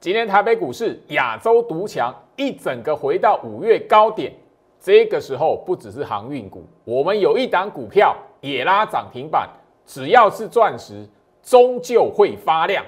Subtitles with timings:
[0.00, 4.32] 今天台北股市亚洲独强，一整个回到五月高点。
[4.78, 9.50] 这个时候不只是航运股，我们有一档股票也拉涨停板，
[9.84, 11.04] 只要是钻石，
[11.42, 12.84] 终究会发亮。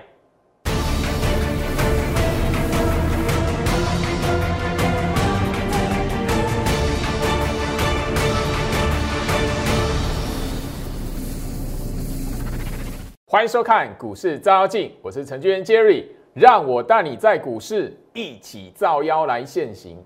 [13.27, 20.03] 欢迎收看股市照妖镜，我是程序员 Jerry，让我带你在股市一起造妖来现行。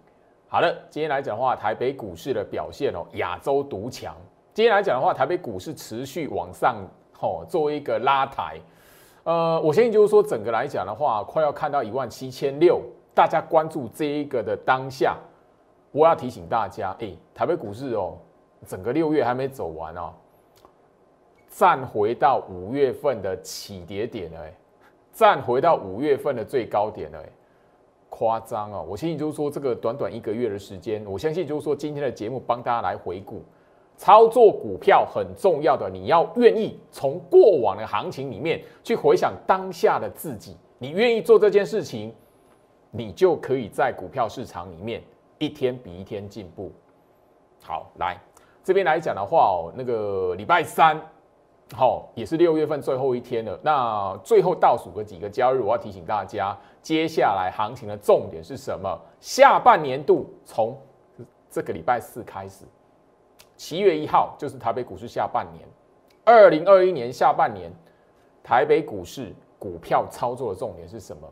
[0.49, 4.17] 好了，今天来讲的话，台北股市的表现哦，亚洲独强。
[4.53, 6.77] 今天来讲的话，台北股市持续往上
[7.21, 8.59] 哦，作为一个拉抬。
[9.25, 12.81] 呃，我相信就是说，整个来讲的话，快要看到一万七千六，
[13.15, 15.17] 大家关注这一个的当下，
[15.91, 18.17] 我要提醒大家，哎，台北股市哦，
[18.67, 20.13] 整个六月还没走完哦。
[21.49, 24.55] 站回到五月份的起跌点了，哎，
[25.15, 27.25] 站回到五月份的最高点了，
[28.11, 28.85] 夸张哦！
[28.89, 33.41] 我相信就是说，这个短短一个月的时间，我相信就是说，今天的节目帮大家来回顾
[33.97, 42.13] 操作股票很重要的，你要愿意从过往的行情里面去回想当下的自己，你愿意做这件事情，
[42.91, 45.01] 你就可以在股票市场里面
[45.39, 46.73] 一天比一天进步。
[47.63, 48.19] 好，来
[48.65, 51.01] 这边来讲的话哦，那个礼拜三。
[51.73, 53.59] 好，也是六月份最后一天了。
[53.63, 59.01] 那最后倒数个几个交易日，我要提醒大家，接下来行情的重点是什么？
[59.19, 60.79] 下半年度从
[61.51, 62.67] 这个礼拜四开始，
[63.57, 65.67] 七月一号就是台北股市下半年，
[66.23, 67.73] 二零二一年下半年
[68.43, 71.27] 台北股市股票操作的重点是什么？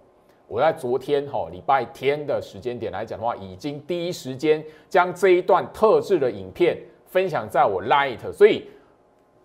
[0.48, 8.67] 我在昨天哈礼拜天的时间点来讲的话，已经第一时间将这一段特制的影片分享在我 Light，所以。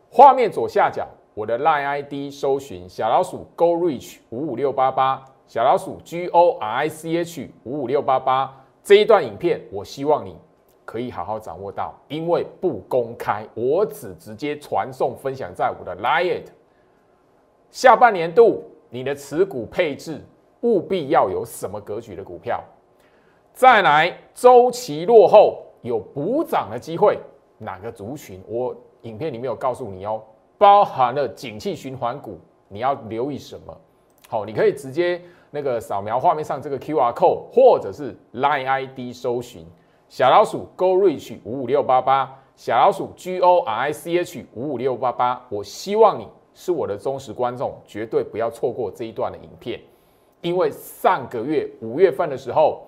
[0.10, 8.66] 画面左下角，我的 Line ID 搜寻小老鼠 Go Reach 五五六八八，小老鼠 G O R I C H 五五六八八。
[8.82, 10.36] 这一段影片，我希望你
[10.86, 16.46] 可以好好掌握到，因为不公开，我只直接传送分享在我的 Line。
[17.70, 20.24] 下半年度你的持股配置
[20.62, 22.64] 务必要有什么格局的股票？
[23.54, 27.20] 再来，周期落后有补涨的机会，
[27.58, 28.42] 哪个族群？
[28.48, 28.76] 我。
[29.04, 30.22] 影片里面有告诉你哦，
[30.58, 33.78] 包含了景气循环股，你要留意什么？
[34.28, 35.22] 好，你可以直接
[35.52, 39.66] 那个扫描画面上这个 Q R code，或者是 Line ID 搜寻
[40.10, 45.46] 小老鼠 Go Reach 五五六八八，小老鼠 G O R I C H 五五六八八。
[45.50, 49.80] 我希望你是我的忠实观众，绝对不要错过这一段的影片，
[50.42, 52.86] 因为上个月五月份的时候，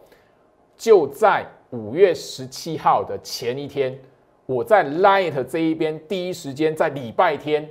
[0.76, 3.98] 就在五月十七号的前一天。
[4.50, 7.70] 我在 Light 这一边第一时间在礼拜天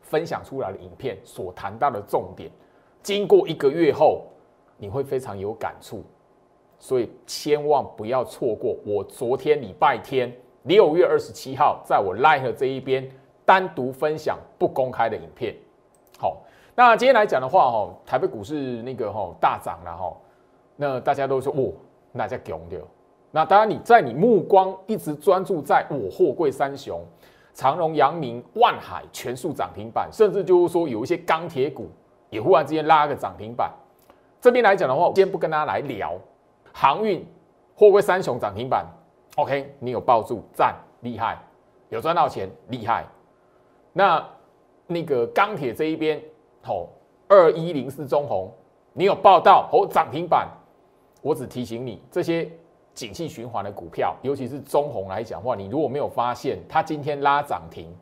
[0.00, 2.48] 分享出来的影片所谈到的重点，
[3.02, 4.22] 经过一个月后，
[4.76, 6.04] 你会非常有感触，
[6.78, 10.32] 所以千万不要错过我昨天礼拜天
[10.62, 13.10] 六月二十七号在我 Light 这一边
[13.44, 15.52] 单独分享不公开的影片。
[16.16, 16.44] 好，
[16.76, 20.16] 那今天来讲的话，哈，台北股市那个哈大涨了哈，
[20.76, 21.72] 那大家都说哦，
[22.12, 22.78] 那叫强掉。
[23.34, 27.00] 那当然，你在你目光一直专注在我货柜三雄，
[27.54, 31.88] 长荣、阳明、万海全数涨停板，甚至就是说有一些钢铁股
[32.28, 33.72] 也忽然之间拉个涨停板。
[34.38, 36.12] 这边来讲的话，我今天不跟大家来聊
[36.74, 37.26] 航运、
[37.74, 38.86] 货柜三雄涨停板。
[39.36, 41.38] OK，你有抱住赞厉害，
[41.88, 43.06] 有赚到钱厉害。
[43.94, 44.22] 那
[44.86, 46.22] 那个钢铁这一边，
[46.62, 46.90] 吼
[47.28, 48.52] 二一零四中红，
[48.92, 50.46] 你有报到哦涨停板。
[51.22, 52.46] 我只提醒你这些。
[52.94, 57.94] 景气循环的股票，尤其是中红来讲的话，你如果没有发现它今天拉涨停，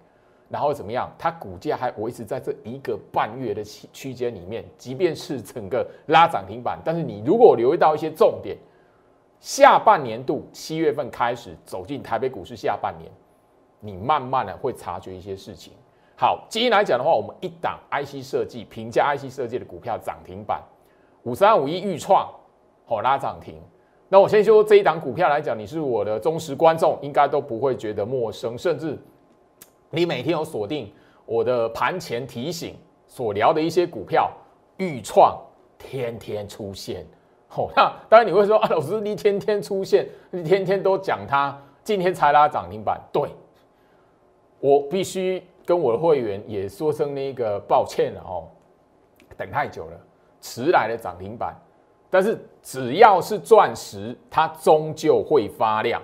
[0.49, 8.57] 然后怎么样，它股价还维持在这一个半月的区区间里面，即便是整个拉涨停板，但是你如果留意到一些重点，
[9.39, 13.11] 下半年度七月份开始走进台北股市下半年，
[13.79, 15.73] 你慢慢的会察觉一些事情。
[16.17, 20.61] 好，今天来讲的话，我们一档 IC 设计评价 IC 设计的股票涨停板，
[21.23, 22.29] 五三五一预创，
[22.85, 23.63] 好拉涨停。
[24.13, 28.99] 那我先说这一档股票来讲，你是我的忠实观众，应该都不会觉得陌生，甚至
[29.89, 30.93] 你每天有锁定
[31.25, 32.75] 我的盘前提醒
[33.07, 34.29] 所聊的一些股票，
[34.79, 35.41] 预创
[35.79, 37.07] 天天出现。
[37.55, 43.01] 哦，那当然你会说啊，老师你天天出现，你天天都讲它，今天才拉涨停板。
[43.13, 43.31] 对，
[44.59, 48.49] 我必须跟我的会员也说声那个抱歉了哦，
[49.37, 50.01] 等太久了，
[50.41, 51.55] 迟来的涨停板。
[52.11, 56.03] 但是只要是钻石，它终究会发亮。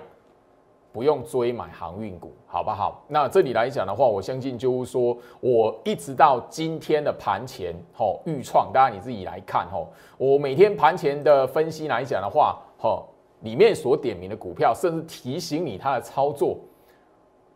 [0.93, 3.03] 不用追买航运股，好不好？
[3.07, 13.05] 那这里来讲的话，我相信就是说我一直到今天的盘前，吼，预创，大家你自己来看，吼，我每天盘前的分析来讲的话，吼，
[13.41, 16.57] 里面所点名的股票，甚至提醒你它的操作，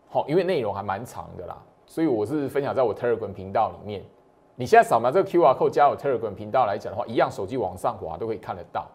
[0.07, 1.57] 好，因为内容还蛮长的啦，
[1.87, 4.05] 所以我是分享在我 Telegram 频道里面。
[4.55, 8.85] 你现在扫描这个 QR code 加入 Telegram 频道来讲的话，一样手机往上滑都可以看得到。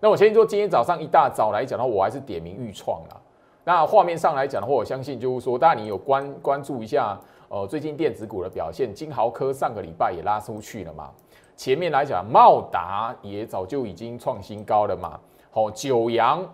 [0.00, 3.16] 那我先说今天早上一大早来讲的话，我还是点名预创啦。
[3.64, 7.18] 那画面上来讲的话，我相信就是说，当然你有关关注一下，
[7.48, 11.10] 呃，最近电子股的表现，金豪科上个礼拜也拉出去了嘛。
[11.56, 15.18] 前面来讲，茂达也早就已经创新高了嘛。
[15.50, 16.46] 好，九阳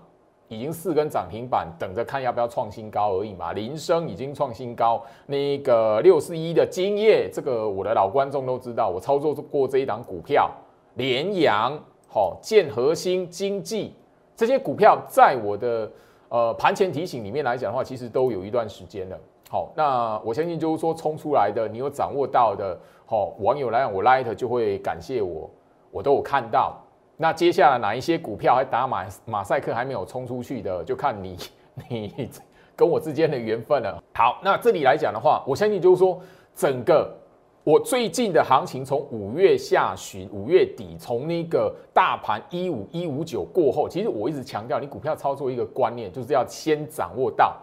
[0.50, 3.52] 已经四根涨停板，等着看要不要创新高而已嘛。
[3.52, 10.50] 林生已经创新高，那个六四一的金叶，这个我的老观众都知道，我操作过这一档股票，
[10.94, 11.78] 联阳。
[12.12, 13.94] 好，建核心经济
[14.34, 15.88] 这些股票，在我的
[16.28, 19.16] 呃盘前提醒里面来讲的话，其实都有一段时间了。
[19.48, 22.76] 好，那我相信就是说冲出来的，你有掌握到的，
[23.06, 25.48] 好网友来讲，我 light 就会感谢我，
[25.92, 26.76] 我都有看到。
[27.22, 31.36] 那接下来哪一些股票还打马马赛克还没有冲出去的，就看你
[31.90, 32.30] 你
[32.74, 34.02] 跟我之间的缘分了。
[34.14, 36.18] 好，那这里来讲的话，我相信就是说
[36.54, 37.14] 整个。
[37.62, 47.54] 我最近的行情从五月下旬、五月底，从那个大盘一五一五九过后，其实我一直强调，你股票操作一个观念，就是要先掌握到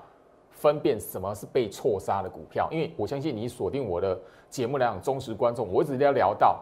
[0.51, 2.69] 分辨什么是被错杀的股票。
[2.71, 4.17] 因为我相信你锁定我的
[4.51, 6.59] 节目来讲，忠实观众，我一直要聊到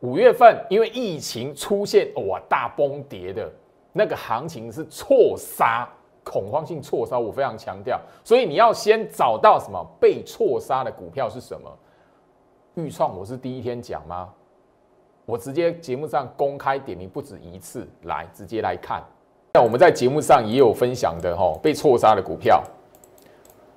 [0.00, 3.50] 五月份，因为疫情出现哇大崩跌的
[3.92, 5.88] 那个行情是错杀，
[6.22, 7.98] 恐慌性错杀，我非常强调。
[8.22, 11.70] 所以你要先找到什么被错杀的股票是什么。
[12.74, 14.28] 预创我是第一天讲吗？
[15.24, 19.02] 我直接节目上公开点名不止一次，来直接来看。
[19.54, 22.62] 那我们在节目上也有分享的哈，被错杀的股票，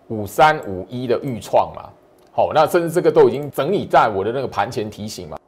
[0.09, 1.89] 五三五一的预创嘛。
[2.33, 5.38] 好，那甚至这个都已经整理在我的那个盘前提醒嘛。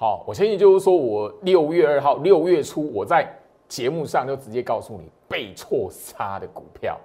[0.00, 3.28] 好，我相信就是说我六月二号六月初我在
[3.66, 6.96] 节目上就直接告诉你被错杀的股票。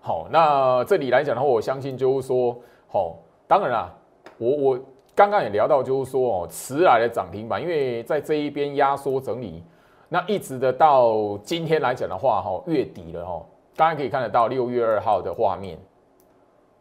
[0.00, 2.56] 好，那这里来讲的话，我相信就是说，
[2.86, 3.16] 好，
[3.48, 3.92] 当然啦。
[4.38, 4.80] 我我
[5.12, 9.60] 刚刚也聊到，就是说哦，迟来的涨停板，因为在这一边压缩整理，
[10.08, 13.44] 那一直的到今天来讲的话，哈，月底了哈，
[13.74, 15.76] 大家可以看得到六月二号的画面，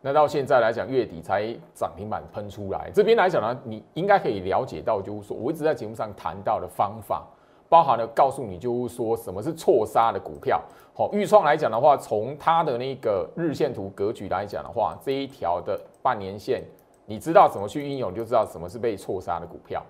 [0.01, 2.89] 那到现在来讲，月底才涨停板喷出来。
[2.91, 7.23] 这边来讲呢，你应该可以了解到，就是说我一直在节目上谈到的方法，
[7.69, 10.59] 包含了告诉你，就是说什么是错杀的股票。
[10.93, 16.63] 好，预创来讲的话，从它的那个日线图格局来讲的话，这一条的半年线。
[17.05, 19.83] 你知道怎么去运用，就知道什么是被错杀的股票。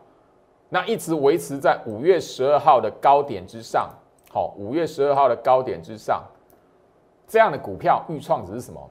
[0.70, 3.90] 那一直维持在五月十二号的高点之上，
[4.30, 6.24] 好，五月十二号的高点之上，
[7.28, 8.90] 这样的股票预创只是什么？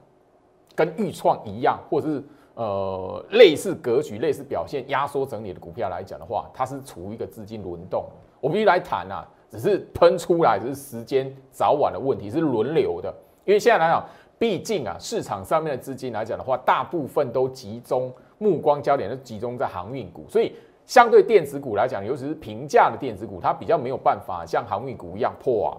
[0.75, 2.23] 跟预创一样，或者是
[2.55, 8.05] 呃类似格局、类似表现、压缩整理的股票来讲的话，它是处于一个资金轮动。
[8.39, 13.13] 我必须来谈啊，只是喷出来，只是时间早晚的问题，是轮流的。
[13.45, 14.05] 因为现在来讲。
[14.41, 25.77] 毕竟啊，市场上面的资金来讲的话，大部分都集中目光焦点都集中在航运股，所以相对电子股来讲，尤其是平价的电子股，它比较没有办法像航运股一样破啊，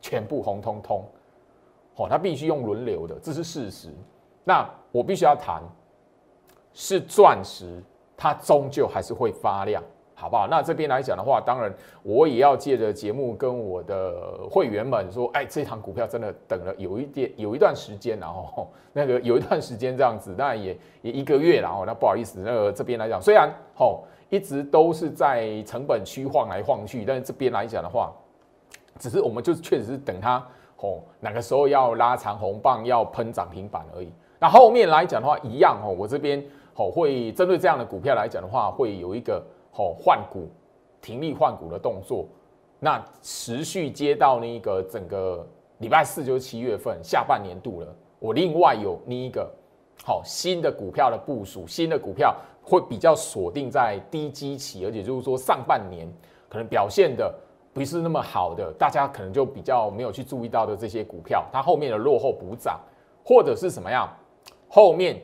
[0.00, 1.04] 全部红彤彤。
[1.98, 3.88] 哦，它必须用轮流的，这是事实。
[4.44, 5.62] 那我必须要谈，
[6.72, 7.82] 是钻石，
[8.16, 9.82] 它终究还是会发亮。
[10.20, 10.48] 好不好？
[10.48, 11.72] 那这边来讲的话，当然
[12.02, 28.12] 我也要借着节目跟我的会员们说，哎，这堂股票真的等了有一点有一段时间，然后那个有一段时间这样子，当然也也一个月然后那不好意思，那个这边来讲，虽然吼一直都是在成本区晃来晃去，但是这边来讲的话，
[28.98, 30.44] 只是我们就确实是等它
[30.78, 34.10] 吼哪个时候要拉长红棒要喷涨停板而已。
[34.40, 36.42] 那后面来讲的话，一样哦，我这边
[36.74, 39.44] 哦会针对这样的股票来讲的话，会有一个。
[39.74, 40.48] 哦，换股、
[41.00, 42.26] 停利换股的动作，
[42.80, 47.86] 那持续接到那个整个礼拜四就是七月份下半年度了。
[48.18, 49.48] 我另外有那一个
[50.02, 56.12] 好新的股票的部署，新的股票会比较锁定在低基期，而且就是说上半年
[56.48, 57.32] 可能表现的
[57.72, 62.80] 不是那么好的，大家可能就比较没有去注意到的这些股票，它后面的落后补涨，
[63.24, 64.08] 或者是什么样，
[64.68, 65.22] 后面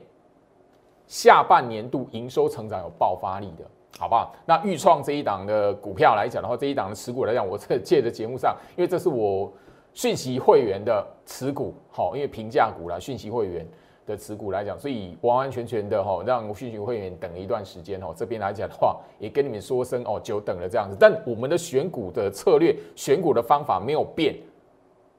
[1.06, 3.64] 下半年度营收成长有爆发力的。
[3.96, 4.34] 好不好？
[4.44, 9.52] 那预创这一档的股票来讲的话，这一档的持股来讲，我这借着节目上，因为这是我
[9.92, 13.64] 讯息会员的持股，好，因为平价股啦，讯息会员
[14.06, 18.12] 的持股来讲，所以完完全全的哈，让讯息会员等一段时间哦。
[18.14, 20.96] 这边来讲的话，也跟你们说声哦，久等了这样子。
[20.98, 24.34] 但我们的选股的策略、选股的方法没有变。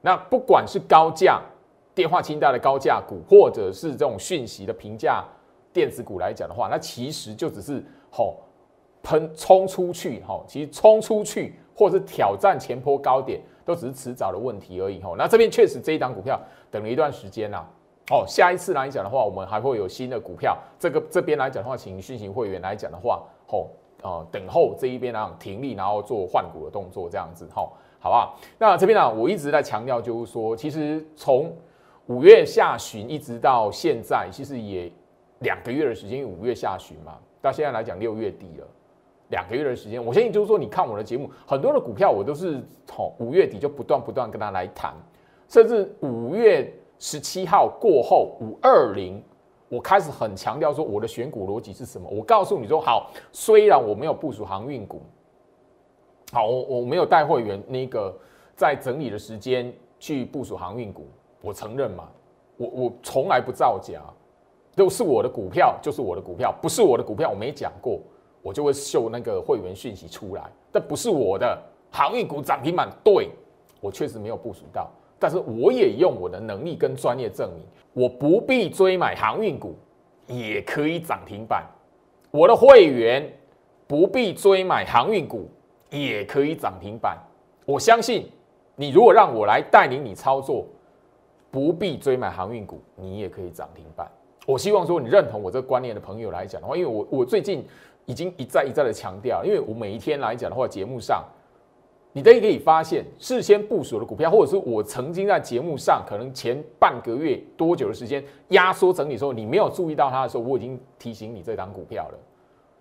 [0.00, 1.42] 那不管是高价
[1.94, 5.24] 电话清单的高价股，或者是这种讯息的平价
[5.72, 8.36] 电子股来讲的话，那其实就只是吼
[9.02, 15.16] 喷冲出去，吼，其实冲出去或是挑战前坡高点，都只是迟早的问题而已，吼。
[15.16, 16.40] 那这边确实这一档股票
[16.70, 17.64] 等了一段时间呐，
[18.10, 23.70] 哦，下一次来讲的话，我们还会有新的股票，这个这边来讲的话，请讯息会员来讲的话，吼，
[24.02, 28.38] 呃，等候这一边啊停利，然后做换股的动作，这样子，吼，好不好？
[28.58, 31.52] 那这边呢，我一直在强调，就是说，其实从
[32.06, 34.88] 五月下旬一直到现在，其实也
[35.40, 36.24] 两个月的时间。
[36.24, 38.66] 五月下旬嘛，到现在来讲六月底了，
[39.30, 40.04] 两个月的时间。
[40.04, 44.94] 我相信就是说，你看我的节目，很多的股票我都是从五月底就不断不断跟他来谈，
[45.48, 49.22] 甚至五月十七号过后五二零，
[49.68, 52.08] 我开始很强调说我的选股逻辑是什么。
[52.10, 55.02] 我告诉你说，好，虽然我没有部署航运股，
[56.32, 58.14] 好，我我没有带会员那个
[58.54, 61.06] 在整理的时间去部署航运股。
[61.42, 62.08] 我承认嘛，
[62.56, 64.02] 我我从来不造假，
[64.74, 68.00] 都是我的股票就是我的股票，不是我的股票我没讲过，
[68.42, 70.50] 我就会秀那个会员讯息出来。
[70.72, 73.30] 但不是我的航运股涨停板，对
[73.80, 79.74] 我确实没有部署到，但是我也用我的能力跟专业证明，我不必追买航运股
[80.26, 81.64] 也可以涨停板，
[82.30, 83.30] 我的会员
[83.86, 85.50] 不必追买航运股
[85.90, 87.18] 也可以涨停板。
[87.64, 88.30] 我相信
[88.74, 90.66] 你如果让我来带领你操作。
[91.48, 94.06] 不必追买航运股，你也可以涨停板。
[94.46, 97.64] 我希望说你认同我这个观念的朋友来讲的话，因为我我最近
[98.04, 101.24] 已经一再一再的强调，因为我每一天来讲的话，节目上
[102.16, 112.18] 你都可以发现，事先部署的股票，或者是我曾经在节目上可能前半个月多久的时间压缩整理的时候，你没有注意到它的时候，我已经提醒你这档股票了。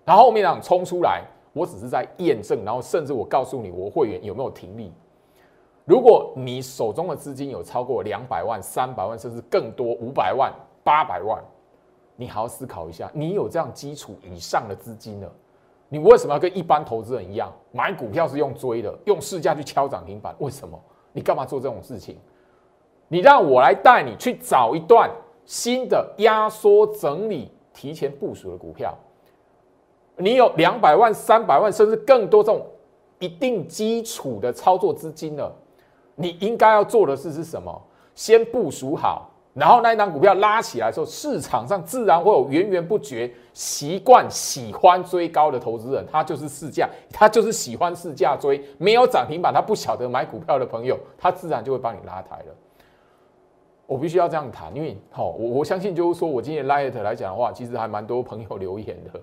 [0.06, 4.90] 然后后面档冲出来，我只是在验证，然后甚至我告诉你我会员有没有停利。
[5.84, 10.50] 如果你手中的资金有超过两百万、三百万，甚至更多五百万、
[10.82, 11.44] 八百万，
[12.16, 15.30] 你好好思考一下，你有这样基础以上的资金了，
[15.96, 20.36] 你为什么要跟一般投资人一样买股票是用追的，用市价去敲涨停板？
[20.40, 20.78] 为什么？
[21.14, 22.18] 你干嘛做这种事情？
[23.08, 25.10] 你让我来带你去找一段
[25.46, 28.94] 新的压缩整理、提前部署的股票。
[30.18, 32.62] 你有两百万、三百万，甚至更多这种
[33.20, 35.50] 一定基础的操作资金了。
[36.16, 37.82] 你应该要做的事是什么？
[38.16, 52.56] 先部署好，然后那一档股票拉起来的时候，市场上自然会有源源不绝习惯喜欢追高的投资人，他就是市价，他就是喜欢市价追，没有涨停板，他不晓得买股票的朋友，他自然就会帮你拉抬了。
[53.88, 59.22] 我必须要这样谈，因为好，我我相信就是说我今天 light 来讲的话，其实还蛮多朋友留言的。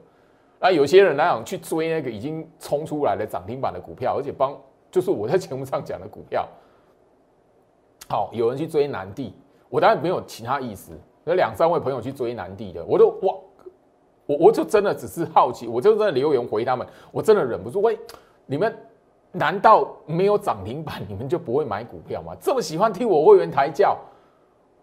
[0.59, 4.57] 那有些人来讲去追那个已经冲出来的涨停板的股票，而且帮
[4.91, 6.49] 就是我在节目上讲的股票。
[8.09, 9.35] 好，有人去追南帝，
[9.73, 10.93] 我当然没有其他意思。
[11.25, 13.35] 有两三位朋友去追南帝的，我都哇，
[14.26, 17.81] 我我就真的只是好奇，我就在留言回他们，我真的忍不住。
[17.81, 17.99] 喂，
[18.45, 18.76] 你们
[19.31, 22.37] 难道没有涨停板，你们就不会买股票吗？
[22.38, 23.97] 这么喜欢替我会员抬轿，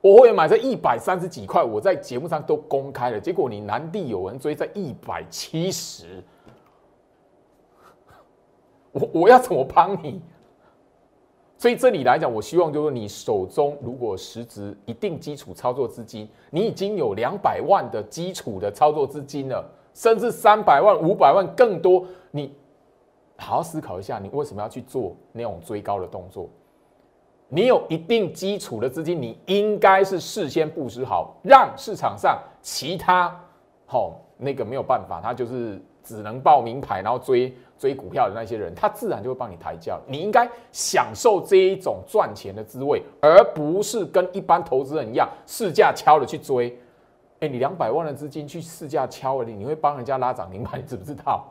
[0.01, 3.19] 我会员买在一百三十几块，我在节目上都公开了。
[3.19, 6.23] 结果你南帝有人追在一百七十，
[8.91, 10.19] 我我要怎么帮你？
[11.59, 22.55] 所以这里来讲，我希望就是你手中如果实质一定基础操作资金，你已经有两百万的基础的操作资金了，甚至三百万、五百万更多，你
[23.35, 26.49] 好好思考一下，你为什么要去做那种追高的动作？
[27.49, 33.37] 你有一定基础的资金，你应该是事先布置好，让市场上其他
[33.85, 37.53] 好那个没有办法，他就是只能报名牌，然后追。
[37.79, 39.97] 追股票的那些人，他自然就会帮你抬轿。
[40.05, 46.77] 你应该享受这一种赚钱的滋味，而不是跟一般投资人一样试价敲了去追。
[47.39, 51.47] 哎，你两百万的资金去试价敲了，你你会帮人家拉涨停板，你知不知道？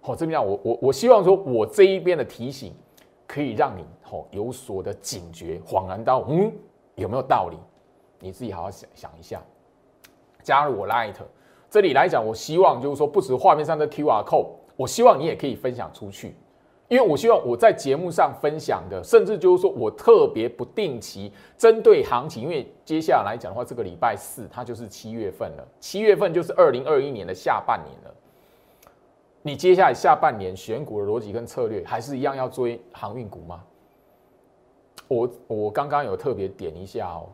[0.00, 2.74] 好，这边我我我希望说，我这一边的提醒
[3.28, 6.52] 可以让你好有所的警觉，恍然到嗯
[6.96, 7.56] 有没有道理？
[8.18, 9.40] 你自己好好想想一下。
[10.42, 11.14] 加入我 Light，
[11.70, 14.48] 这里来讲，我希望就是说，不止画面上的 QR code。
[14.76, 16.34] 我希望你也可以分享出去，
[16.88, 28.14] 因为我希望我在节目上分享的，甚至就是说我特别不定期针对行情，因为接下来讲的话，这个礼拜四它就是七月份了，七月份就是二零二一年的下半年了。
[29.42, 33.62] 你接下来下半年选股的逻辑跟策略还是一样要追航运股吗？
[35.08, 37.28] 我我刚刚有特别点一下哦。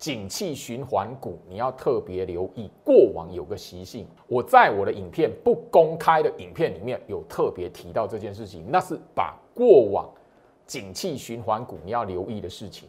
[0.00, 2.70] 景气循环股，你要特别留意。
[2.82, 10.08] 过往有个习性，我在我的影片不公开的影片里面有特别提到这件事情，那是把过往
[10.66, 12.88] 景气循环股你要留意的事情。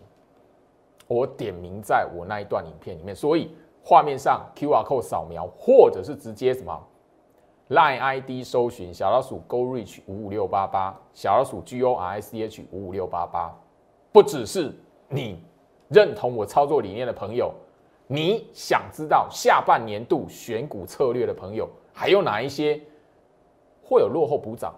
[1.05, 3.51] 我点名在我那一段影片里面，所以
[3.83, 6.87] 画面上 Q R code 扫描，或者是直接什么
[7.67, 13.53] Line ID 搜寻小老鼠 Go Reach 五五六八八，小老鼠 G O R I C H 五五六八八，
[14.13, 14.73] 不只是
[15.09, 15.43] 你
[15.91, 17.53] 认同我操作理念的朋友，
[18.07, 22.79] 你想知道下半年度选股策略的朋友，还有哪一些
[23.83, 24.73] 会有落后补涨？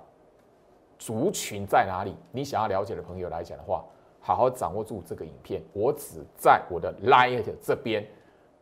[0.97, 2.15] 族群在哪里？
[2.31, 3.83] 你想要了解的朋友来讲的话，
[4.21, 5.61] 好好掌握住这个影片。
[5.73, 8.07] 我只在我的 Light 这边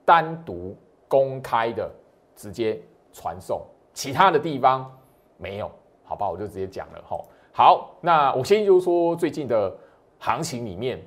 [0.03, 0.75] 单独
[1.07, 1.89] 公开的
[2.35, 2.81] 直接
[3.13, 3.61] 传送，
[3.93, 4.91] 其他的地方
[5.37, 5.71] 没有，
[6.03, 6.29] 好吧？
[6.29, 7.17] 我就直接讲了哈。
[7.53, 9.71] 好，那我先就说最近的
[10.17, 10.99] 行情里面，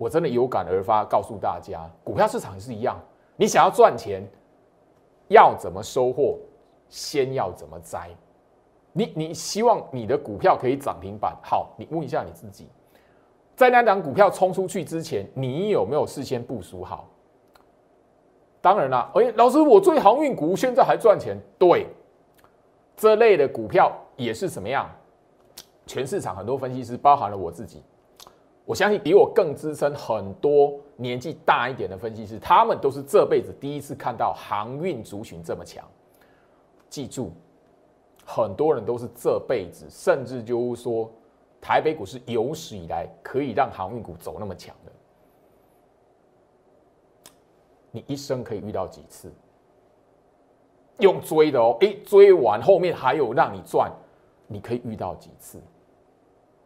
[0.00, 2.98] 我真的有感而发，告诉大家，股票市场也是一样，
[3.36, 4.26] 你想要赚钱，
[5.28, 6.38] 要怎么收获，
[6.88, 8.08] 先要怎么摘。
[8.94, 11.36] 你你希望你的股票可以涨停板？
[11.42, 12.66] 好，你问一下你自己，
[13.54, 17.06] 在那档股票冲出去之前，你有没有事先部署好？
[18.62, 21.38] 当然啦，哎，老师，我追航运股现在还赚钱。
[21.58, 21.86] 对，
[22.96, 24.90] 这类的股票也是什么样？
[25.84, 27.82] 全市场很多分析师，包含了我自己，
[28.70, 35.84] 我相信比我更资深很多年纪大一点的分析师，他们都是这辈子第一次看到航运族群这么强。
[36.88, 37.32] 记住。
[38.24, 41.10] 很多人都是这辈子，甚至就是说，
[41.60, 44.92] 台北股市有史以来可以让航运股走那么强的，
[47.90, 49.32] 你一生可以遇到几次？
[51.00, 53.90] 用追的哦，哎，追完后面还有让你赚，
[54.46, 55.60] 你可以遇到几次？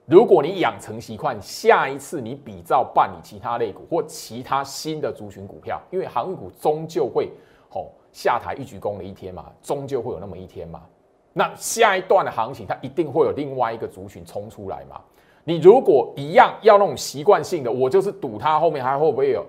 [0.06, 7.30] 如果你养成习惯，下一次你比照办理其他类股或其他新的族群股票，因为航运股终究会
[7.70, 10.82] 吼下台一鞠躬的一天嘛，终究会有那么一天嘛。
[11.32, 15.00] 那下一段的行情，它一定会有另外一个族群冲出来嘛？
[15.42, 19.44] 你如果一样要那种习惯性的，我就是赌它后面还会不会有，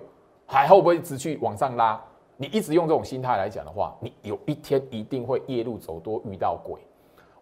[0.46, 2.02] 还会不会持续往上拉？
[2.38, 6.80] 你一直用这种心态来讲的话，你有一天一定会夜路走多遇到鬼。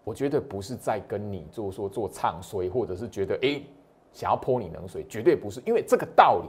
[0.05, 3.61] 我绝对不是在跟你做说做唱衰，或者是觉得哎
[4.13, 5.61] 想要泼你冷水，绝对不是。
[5.67, 6.49] 因为这个道理，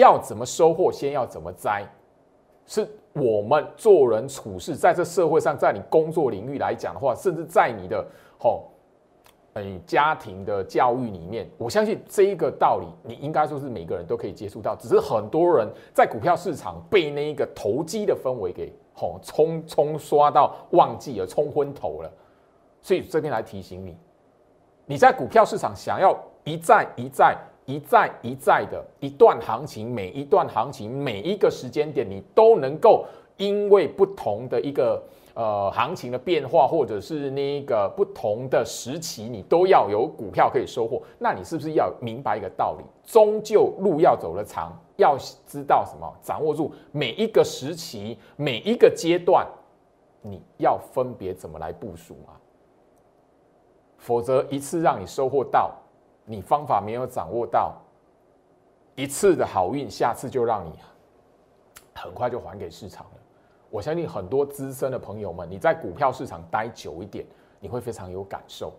[0.00, 1.86] 要怎么收获，先要怎么栽，
[2.66, 2.88] 是。
[3.14, 8.02] 我们做人处事，在这社会上，在你工作领域来讲的话，甚至在你的
[8.38, 8.70] 吼，
[9.52, 14.74] 嗯，家庭的教育里面，我相信这一个道理，你应该说是每个人都可以接触到。
[14.76, 22.10] 只是很多人在股票市场被那一个投机的氛围给吼冲冲刷到忘记了，冲昏头了。
[22.82, 23.96] 所以这边来提醒你，
[24.84, 26.14] 你在股票市场想要
[26.44, 27.34] 一再一再。
[27.64, 33.04] 一再一再的一段行情，每一段行情，每一个时间点，你都能够
[33.36, 35.00] 因为不同的一个
[35.34, 41.00] 呃行情的变化，或者是那个不同的时期，你都要有股票可以收获。
[41.20, 42.84] 那你是不是要明白一个道理？
[43.04, 45.16] 终究路要走得长，要
[45.46, 46.12] 知道什么？
[46.20, 49.46] 掌握住每一个时期，每一个阶段，
[50.20, 52.34] 你要分别怎么来部署啊？
[54.02, 55.72] 否则一次让你收获到。
[56.24, 57.74] 你方法没有掌握到，
[58.94, 60.72] 一次的好运，下次就让你
[61.94, 63.12] 很快就还给市场了。
[63.70, 67.26] 我相信很多资深的朋友们，你在股票市场待久一点，
[67.58, 68.72] 你会非常有感受。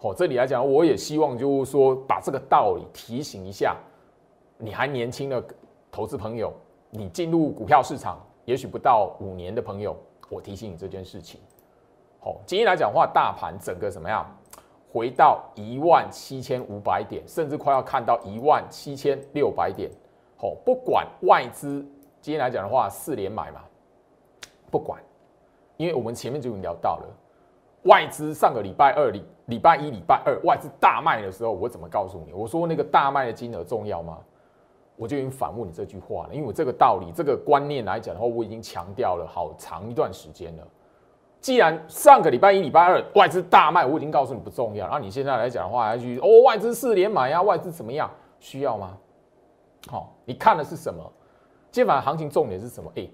[0.00, 3.76] 哦，这里来讲，我也希望就是说，把这个道理提醒一下
[4.58, 5.42] 你还年轻的
[5.90, 6.52] 投资朋友，
[6.90, 9.96] 你进入股票市场也许不到五年的朋友，
[10.28, 11.40] 我提醒你这件事情。
[12.22, 14.26] 好，今天来讲的话，大盘整个怎么样？
[14.92, 19.90] 回到一万七千五百点，甚至快要看到一万七千六百点。
[20.36, 21.80] 好，不管外资
[22.20, 23.62] 今天来讲的话，四连买嘛，
[24.70, 25.00] 不管，
[25.78, 27.06] 因为我们前面就已经聊到了，
[27.84, 32.34] 外资上个礼拜二、礼礼拜一、礼拜二外资大卖的时候，我怎么告诉你？
[32.34, 34.18] 我说那个大卖的金额重要吗？
[34.96, 40.68] 我就已经反问你这句话了，因为我这个道理、这个观念来讲的话，我已经强调了好长一段时间了。
[41.40, 44.86] 既然上个礼拜一、礼拜二外资大卖，我已经告诉你不重要。
[44.86, 48.10] 然后你现在来讲的话，还去哦，外资四连买呀，外资怎么样？
[48.38, 48.96] 需要吗？
[49.88, 51.02] 好，你看的是什么？
[51.70, 52.92] 今晚行情重点是什么？
[52.94, 53.08] 哎，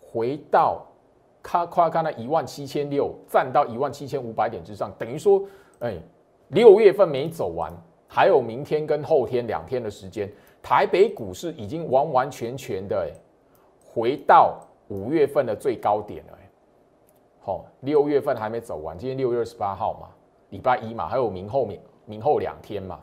[0.00, 0.82] 回到
[1.42, 5.42] 看快看到一万七千六，站到一万七千五百点之上，等于说，
[5.80, 5.96] 哎，
[6.48, 7.70] 六月份没走完，
[8.08, 10.30] 还有明天跟后天两天的时间，
[10.62, 13.10] 台北股市已经完完全全的
[13.84, 16.38] 回到五月份的最高点了。
[17.44, 20.08] 好，六月份还没走完，今天六月二十八号嘛，
[20.50, 23.00] 礼拜一嘛，还有明后明明后两天嘛。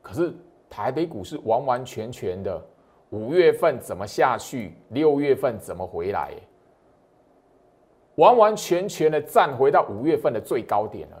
[0.00, 0.32] 可是
[0.70, 2.64] 台北股市完完全全的
[3.10, 6.32] 五月份怎么下去，六月份怎么回来？
[8.14, 11.16] 完完全全的站回到五月份的最高点了。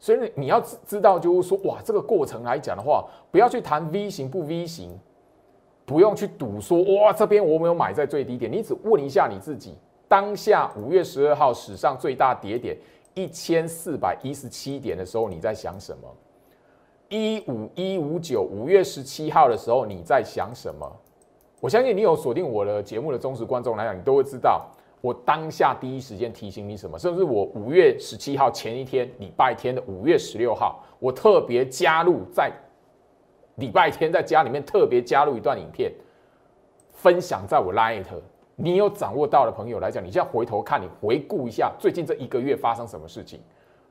[0.00, 4.98] 所以你要知知道，就是说，哇，这个过程来讲的话，不要去谈 V 型不 V 型，
[5.84, 9.76] 不用去赌说，哇，这边我没有买在最低点，你只问一下你自己，
[10.10, 12.76] 当下五月十二号史上最大跌点
[13.14, 16.16] 一千四百一十七点的时候，你在想什么？
[17.08, 21.00] 一五一五九五月十七号的时候，你在想什么？
[21.60, 24.68] 我相信你有锁定我的节目的忠实观众来讲，你都会知道
[25.00, 32.50] 我当下第一时间提醒你什么，甚至我五月十七号前一天礼拜天的五月十六号，我特别加入在
[33.56, 35.92] 礼拜天在家里面特别加入一段影片，
[36.90, 38.04] 分享在我 Light。
[38.62, 43.40] 你有掌握到的朋友来讲，你现在回头看你回顾一下最近这一个月发生什么事情。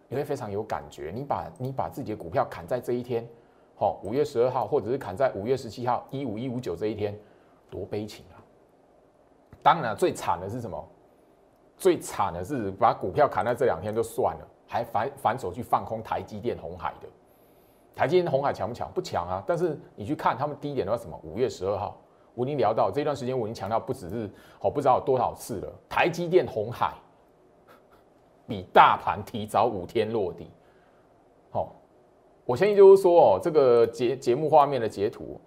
[0.08, 1.12] 你会非常有感觉。
[1.14, 3.28] 你把你把自己的股票砍在这一天，
[3.76, 7.18] 好，五月十二号，或者是砍在五月十七号，一五一五九这一天，
[7.70, 8.38] 多悲情啊！
[9.64, 10.88] 当然，最惨的是什么？
[11.76, 17.08] 最惨的是把股票砍在这两天就算了，还反反手去放空台积电、红海的。
[17.96, 18.92] 台积电、红海强不强？
[18.94, 19.44] 不强啊！
[19.48, 21.20] 但是你去看他们低点的话，什么？
[21.24, 22.00] 五月十二号，
[22.36, 25.74] 我已经聊到这段时间，我已经强调不只是好，不知道有多少次了。
[25.88, 26.94] 台积电、红海。
[28.48, 30.50] 比大盘提早五天落地，
[31.52, 31.76] 好，
[32.46, 35.40] 我相信就是说哦，这个节节目画面的截图，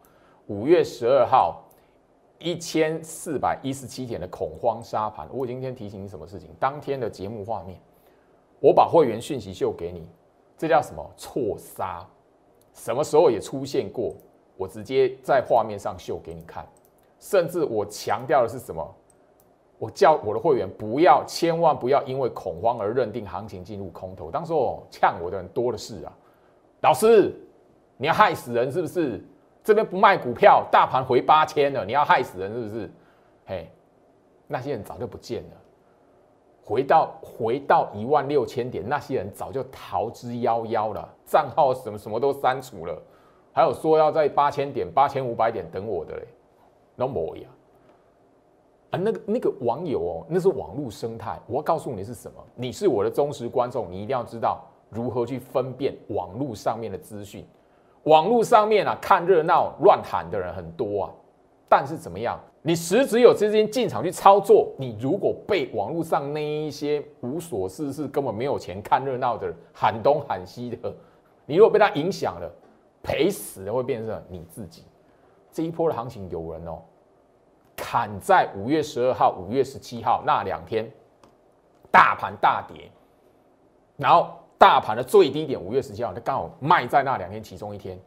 [0.47, 1.64] 五月十二号
[2.38, 6.51] 一千四百一十七点的恐慌沙盘，我今天提醒你什么事情？
[6.61, 7.77] 当天的节目画面，
[8.61, 10.07] 我把会员讯息秀给你，
[10.57, 12.07] 这叫什么错杀？
[12.73, 14.14] 什么时候也出现过？
[14.62, 16.64] 我直接在画面上秀给你看，
[17.18, 18.94] 甚至我强调的是什么？
[19.77, 24.31] 我叫我的会员不要，千万不要因为恐慌而认定行情进入空头。
[24.31, 26.12] 当时我呛我的人多的是啊，
[26.83, 27.35] 老师，
[27.96, 29.20] 你要害死人是不是？
[29.64, 32.90] 这边不卖股票，大盘回八千了，你要害死人是不是？
[33.44, 33.68] 嘿，
[34.46, 35.57] 那些人早就不见了，
[36.64, 43.03] 回到回到一万六千点，那些人早就逃之夭夭了，账号什么什么都删除了，
[43.53, 46.23] 还有说要在八千点、八千五百点等我的嘞，
[46.97, 47.45] 那模样。
[48.91, 51.41] 啊，那个那个网友哦，那是网络生态。
[51.47, 52.38] 我要告诉你是什么？
[52.55, 57.45] 你是我的忠实观众，你一定要知道如何去分辨网络上面的资讯。
[58.05, 61.11] 网络上面啊，看热闹乱喊的人很多啊，
[61.69, 62.38] 但是怎么样？
[62.65, 70.95] 你实质有资金进场去操作，你如果被网络上那一些无所事事、根本没有钱看热闹的人喊东喊西的，
[71.47, 72.49] 你如果被他影响了，
[73.03, 74.85] 赔死的会变成你自己。
[75.51, 76.83] 这一波的行情有人哦。
[77.75, 80.88] 砍在五月十二号、五月十七号那两天，
[81.91, 82.88] 大盘大跌，
[83.97, 87.99] 然后大盘的最低点五月十七号，它刚好卖在那两天其中一天，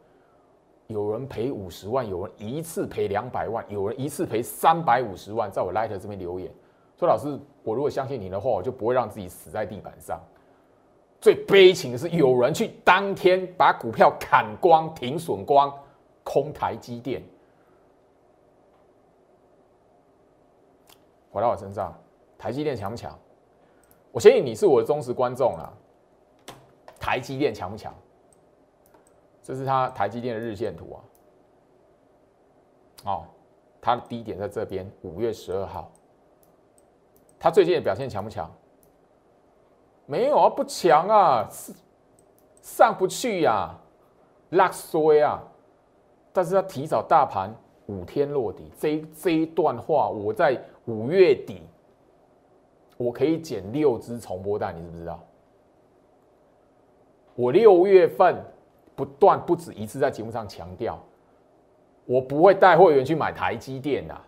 [0.86, 6.50] 有人赔五十万，有人一次赔两百万，有人一次赔三百五十万，在我 Light 这边留言
[6.96, 10.18] 说：“老师，我如果相信你的话，我就不会让自己死在地板上。”
[11.26, 15.76] 最悲情的是，有人去当天把股票砍光、停损光，
[16.22, 17.20] 空台积电。
[21.32, 21.92] 回到我身上，
[22.38, 23.18] 台积电强不强？
[24.12, 25.66] 我相信你是我的忠实观众啊。
[27.00, 27.92] 台积电强不强？
[29.42, 31.02] 这是它台积电的日线图啊。
[33.04, 33.26] 哦，
[33.80, 35.90] 它的低点在这边，五月十二号。
[37.36, 38.48] 它最近的表现强不强？
[40.06, 41.48] 没有啊，不强啊，
[42.62, 43.74] 上不去呀，
[44.50, 45.42] 拉衰啊。
[46.32, 47.54] 但是它提早大盘
[47.86, 50.58] 五天落底，这这一段话我在。
[50.88, 51.62] 五月底，
[52.96, 55.18] 我可以减六只重播带，你知不知道？
[57.34, 58.40] 我六月份
[58.94, 60.96] 不断不止一次在节目上强调，
[62.04, 64.22] 我不会带会员去买台积电啊，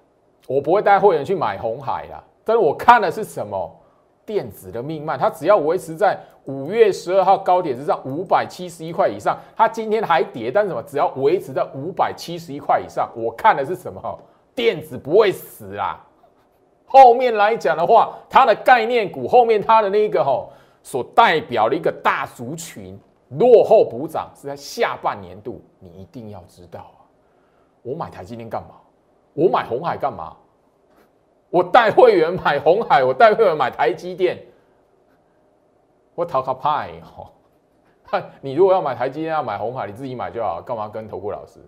[0.48, 2.24] 我不会带会员去买红海的。
[2.42, 3.77] 但是我看的是什么？
[4.28, 10.82] 电子的命脉，它只要维持在五月十二号高点之上五百七十一块以上，它今天还跌，但是什么？
[10.82, 14.18] 只要维持在五百七十一块以上，我看的是什么？
[14.54, 16.04] 电子不会死啊！
[16.84, 20.50] 后面来讲的话，它的概念股后面它的那个吼
[20.82, 22.98] 所代表的一个大族群
[23.30, 27.00] 落后补涨是在下半年度，你一定要知道啊！
[27.82, 28.74] 我买台积电干嘛？
[29.32, 30.36] 我买红海干嘛？
[31.50, 34.38] 我带会员买红海，我带会员买台积电，
[36.14, 37.30] 我讨个派哦！
[38.40, 41.61] 你如果要买台积电要买红海，你自己买就好，干嘛跟投顾老师？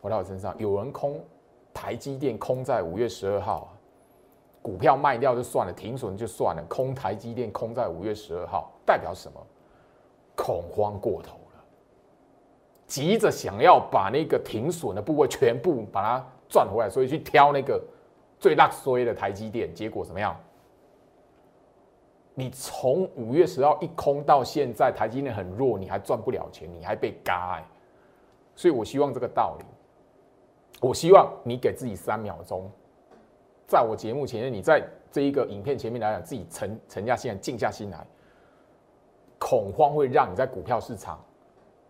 [0.00, 1.20] 回到我身上，有人空。
[1.72, 3.72] 台积电空在五月十二号，
[4.60, 6.62] 股票卖掉就算了，停损就算了。
[6.68, 9.40] 空台积电空在五月十二号，代表什么？
[10.34, 11.62] 恐慌过头了，
[12.86, 17.80] 急着想要把那个停损的部位全部把它赚回来，所以去挑那个
[18.40, 19.72] 最烂衰的台积电。
[19.72, 20.36] 结果怎么样？
[22.34, 27.64] 你从五月十号一空到现在，台积电很弱，你还赚不了钱，你还被嘎哎。
[28.54, 29.64] 所以我希望这个道理，
[30.80, 32.70] 我希望你给自己三秒钟，
[33.66, 38.06] 在我节目前面，你在这一个影片前面来讲，自己沉沉下心来，静下心来。
[39.38, 41.22] 恐慌会让你在股票市场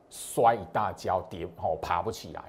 [0.08, 2.42] 摔一大跤，跌哦爬不起来。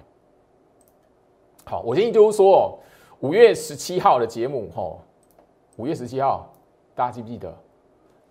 [1.66, 2.80] 好，我建议就是说，
[3.22, 5.00] 五月十七号的节目，吼，
[5.78, 6.52] 五月十七号，
[6.96, 7.56] 大家记不记得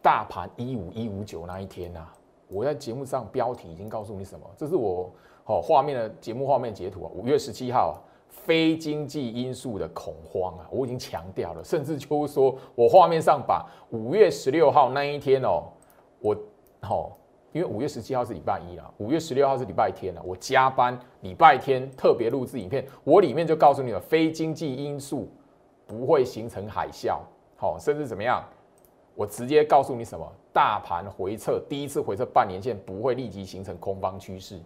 [0.03, 2.05] 大盘一五一五九那一天呐？
[2.49, 4.45] 我在节目上标题已经告诉你什么？
[4.57, 5.09] 这是我
[5.45, 7.11] 哦画面的节目画面截图啊。
[7.15, 15.65] 五月十七号，非经济因素的恐慌啊，我已经强调了，甚至就是说我画面上把五月十六号那一天哦，
[16.21, 16.37] 我。
[16.83, 17.13] 好，
[17.53, 20.23] 因为五月十七号是礼拜一啦，五月十六号是礼拜天了。
[20.25, 25.29] 我加班，礼拜天特别录制影片，我里面就告诉你了，非经济因素
[25.87, 27.19] 不会形成海啸，
[27.57, 28.45] 好，甚至怎么样？
[29.17, 30.27] 我直接告诉你什么？
[30.53, 34.59] 大盘回撤，第一次回撤半年线不会立即形成空方趋势。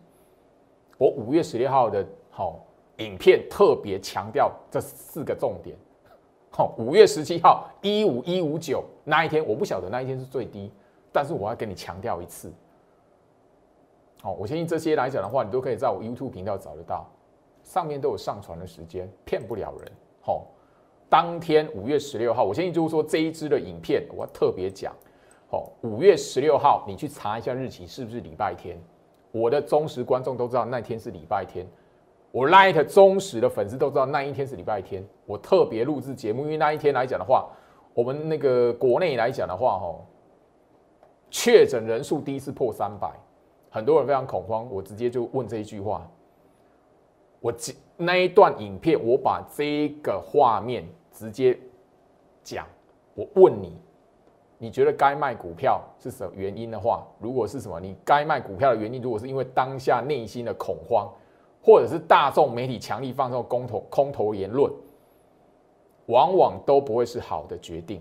[0.99, 2.65] 我五月十六号的好
[2.99, 5.77] 影片特别强调这四个重点。
[6.51, 10.71] 好，五月十七号一五一五九那一天，我不晓得那一天是最低。
[11.11, 12.53] 但是我要跟你强调一次，
[14.25, 17.07] 好，我相信这些来讲的话，你都可以在我 YouTube 频道找得到，
[17.63, 19.93] 上面都有上传的时间，骗不了人。
[20.23, 20.47] 好，
[21.11, 24.95] 当天五月十六号，我相信就是说这一支的影片，我要特别讲。
[25.51, 28.81] 好，五月十六号，你去查一下日期是不是礼拜天？
[29.31, 31.67] 我的忠实观众都知道那天是礼拜天，
[32.31, 35.07] 我 Light 忠实的粉丝都知道那一天是礼拜天。
[35.27, 37.47] 我特别录制节目，因为那一天来讲的话，
[37.93, 39.95] 我们那个国内来讲的话，哈。
[41.31, 43.11] 确诊人数第一次破三百，
[43.75, 44.71] 很多人非常恐慌。
[44.71, 46.09] 我直接就问这一句话：
[47.41, 47.53] 我
[47.97, 51.59] 那一段影片，我把这个画面直接
[52.45, 52.65] 讲。
[53.17, 53.77] 我问你，
[54.59, 57.05] 你觉得该卖股票是什么原因的话？
[57.19, 61.13] 如果是什么，你该卖股票的原因，如果是因为当下内心的恐慌，
[61.61, 64.73] 或者是大众媒体强力放送空头空头言论，
[66.07, 68.01] 往往都不会是好的决定。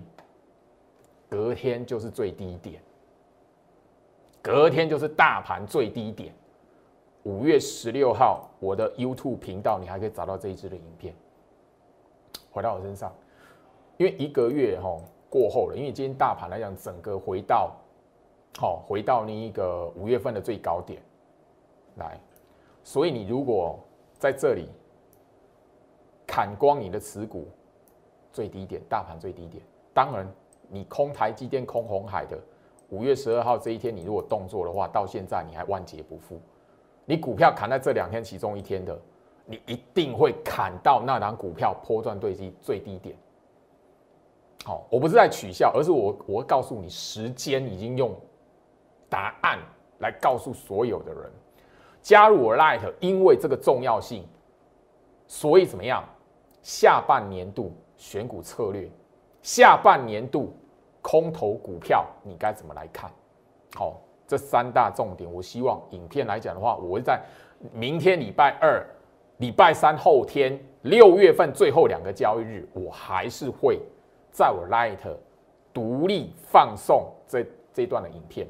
[1.28, 2.80] 隔天就是最低点。
[4.44, 6.34] 隔天就是大盘最低点，
[7.24, 11.16] 五月十六号，我的 YouTube 频道你还可以找到这一支的影片。
[12.52, 13.16] 回到我身上，
[13.96, 17.74] 因为一个月哈过后了，因为今天大盘来讲，整个回到
[18.58, 21.02] 好回到那一个五月份的最高点
[21.96, 22.20] 来，
[22.84, 23.80] 所以你如果
[24.20, 24.68] 在这里
[26.28, 27.48] 砍光你的持股
[28.34, 30.30] 最低点，大盘最低点，当然
[30.68, 32.38] 你空台积电、空红海的。
[32.94, 36.40] 五月十二号这一天，你如果动作的话，到现在你还万劫不复。
[37.06, 38.96] 你股票砍在这两天其中一天的，
[39.48, 43.16] 你一定会砍到那档股票波段对击最低点。
[44.64, 48.16] 好，我不是在取笑，而是我我会告诉你，时间已经用
[49.10, 49.58] 答案
[49.98, 51.32] 来告诉所有的人，
[52.00, 54.24] 加入我 Light，因为这个重要性，
[55.26, 56.08] 所以怎么样？
[56.62, 58.88] 下半年度选股策略，
[59.42, 60.56] 下半年度。
[61.04, 63.12] 空头股票你该怎么来看？
[63.76, 67.22] 好，这三大重点，我希望影片来讲的话，我会在
[67.72, 68.84] 明天礼拜二、
[69.38, 73.80] 礼拜三后天六月份最后两个交易日，我还是会
[74.32, 74.98] 在我 Light
[75.74, 78.48] 独立放送这这段的影片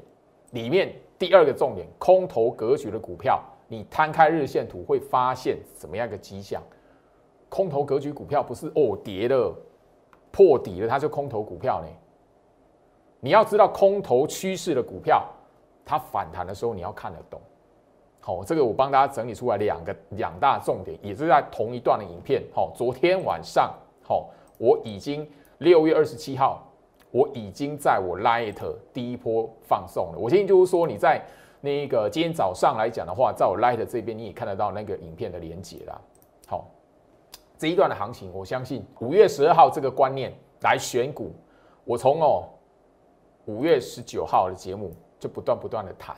[0.52, 0.94] 里面。
[1.18, 6.62] 第二个重点，空头格局的股票，你摊开日线图会发现什么样的迹象？
[7.48, 9.56] 空头格局股票不是哦跌了
[10.30, 11.88] 破底了，它就空头股票呢？
[13.24, 15.24] 你要知道空头趋势的股票，
[15.82, 17.40] 它反弹的时候你要看得懂。
[18.20, 22.42] 好，这个我帮大家整理出来两个两大重点，也是在同一段的影片。
[22.54, 26.70] 好，昨天晚上，好，我已经六月二十七号，
[27.10, 30.18] 我已经在我 Light 第一波放送了。
[30.18, 31.24] 我建议就是说，你在
[31.62, 35.98] 那个今天早上来讲的话，在我 Light 这边你也看得到那个影片的连接啦。
[36.46, 36.66] 好，
[37.56, 41.32] 这一段的行情，我相信五月十二号这个观念来选股，
[41.86, 42.44] 我从哦。
[43.46, 46.16] 五月十九号的节目就不断不断的谈，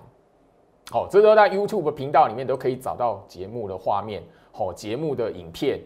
[0.91, 5.81] 好，这都在 YouTube 频道里面都可以找到节目的画面，好，节目的影片，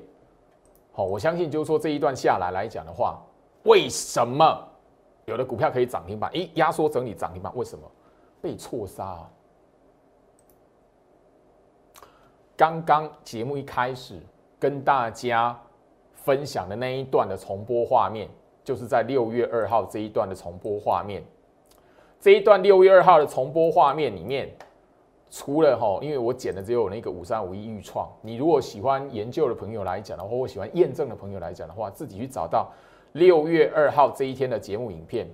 [0.93, 3.19] 好，我相信就是说这一段下来来讲的话，
[3.65, 4.69] 为什么
[5.25, 6.31] 有的股票可以涨停板？
[6.33, 7.91] 诶，压缩整理涨停板，为什么
[8.43, 9.27] 被错杀？
[12.57, 14.21] 刚刚节目一开始
[14.59, 15.59] 跟大家
[16.13, 18.29] 分享的那一段的重播画面。
[18.71, 21.25] 就是在六月二号这一段的重播画面，
[22.21, 24.49] 这一段六月二号的重播画面里面，
[25.29, 32.71] 除了哈，因为我剪的只有那个五三五一预创，你如果喜欢研究的朋友来讲的话，或喜欢验证的朋友来讲的话，自己去找到
[33.15, 35.27] 六月二号这一天的节目影片，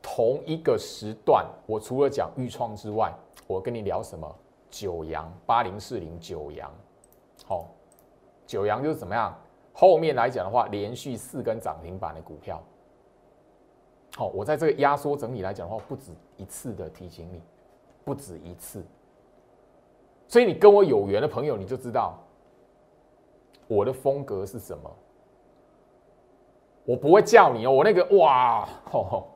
[0.00, 3.12] 同一个时段，我除了讲预创之外，
[3.46, 4.26] 我跟你聊什么？
[4.70, 6.72] 九阳八零四零九阳，
[7.44, 7.68] 好，
[8.46, 9.38] 九阳就是怎么样？
[9.72, 12.62] 后面来讲的话，连续四根涨停板的股票，
[14.16, 17.40] 好，我在这个压缩整理来讲的话，不止一次的提醒你，
[18.04, 18.82] 不止一次。
[20.28, 22.18] 所以你跟我有缘的朋友，你就知道
[23.66, 24.90] 我的风格是什么。
[26.84, 29.28] 我不会叫你哦，我那个哇，吼吼。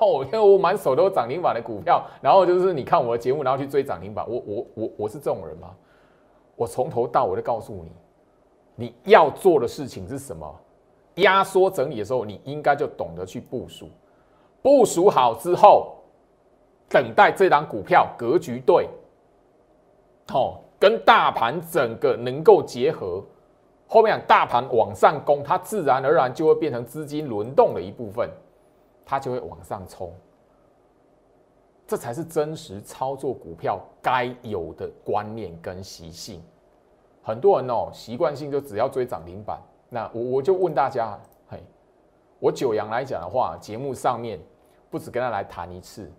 [0.00, 4.28] 哦，因为我满手都是涨停板的股票，然后就是你看我的节目，然后去追涨停板。
[4.28, 5.74] 我我我我是这种人吗？
[6.56, 7.92] 我从头到尾都告诉你，
[8.80, 10.48] 你要做的事情是什么？
[11.16, 13.88] 压缩整理的时候，你应该就懂得去部署。
[14.62, 15.96] 部署好之后，
[16.88, 18.88] 等待这档股票格局对，
[20.32, 23.20] 哦，跟大盘整个能够结合，
[23.88, 28.30] 后面大盘往上攻，它自然而然就会变成资金轮动的一部分。
[29.04, 30.12] 它就会往上冲，
[31.86, 36.40] 这才是真实操作股票该有的观念跟习性。
[37.28, 39.60] 很多人哦，习惯性就只要追涨停板。
[39.90, 41.62] 那我我就问大家，嘿，
[42.40, 44.40] 我九阳来讲的话，节目上面
[44.88, 46.10] 不止跟他来谈一次，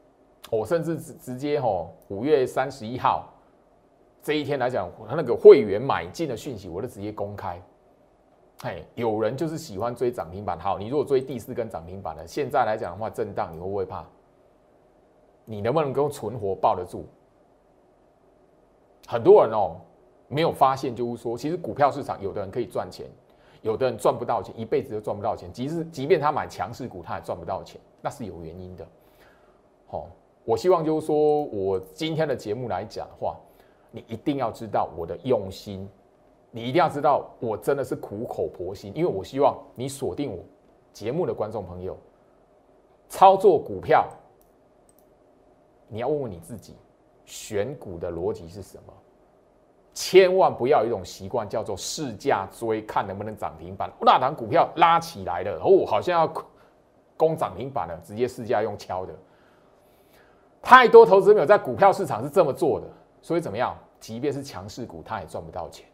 [0.51, 3.27] 我甚至直直接吼五月三十一号
[4.21, 7.59] 这一天来讲，他那个会员买进的讯息，我都直接公开。
[8.61, 10.59] 嘿，有人就是喜欢追涨停板。
[10.59, 14.05] 好，你如果追第四根涨停板的，现在来讲的话，震荡你会不会怕？
[15.43, 17.05] 你能不能够存活抱得住？
[19.07, 19.77] 很多人哦，
[20.29, 23.05] 没有发现，就是说，其实股票市场有的人可以赚钱，
[23.61, 25.51] 有的人赚不到钱，一辈子都赚不到钱。
[25.51, 28.87] 即使即便他买强势股，他也赚不到钱，那是有原因的。
[29.87, 30.07] 好，
[30.45, 33.35] 我希望就是说我今天的节目来讲的话，
[33.91, 35.89] 你一定要知道我的用心。
[36.51, 40.39] 你一定要知道，我真的是苦口婆心，因为我希望你锁定我
[40.91, 41.95] 节目的观众朋友，
[43.07, 44.07] 操作股票，
[45.87, 46.75] 你要问问你自己，
[47.23, 48.93] 选股的逻辑是什么？
[50.01, 53.91] 千万不要有一种习惯，叫做试价追，看能不能涨停板。
[53.99, 56.33] 那档股票拉起来了，哦，好像要
[57.17, 59.13] 攻涨停板了，直接试价用敲的。
[60.62, 62.88] 太多投资者在股票市场是这么做的，
[63.21, 63.75] 所以怎么样？
[63.99, 65.85] 即便是强势股，他也赚不到钱。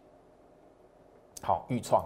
[1.42, 2.06] 好，预创，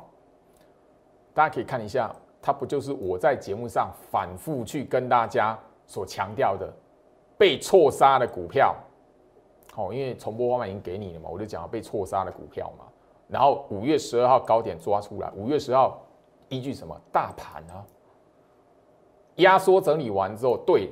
[1.33, 6.73] 大家可以看一下，它不就是我在节目上反复去跟大家所强调的
[7.37, 8.73] 被错杀的股票？
[9.73, 12.85] 好，因为重播方面已经给你了嘛，我就讲被错杀的股票嘛。
[13.27, 16.01] 然后五月十二号高点抓出来，五月十号
[16.47, 16.99] 依据什么？
[17.11, 17.85] 大盘啊，
[19.35, 20.89] 压缩整理完之后，对，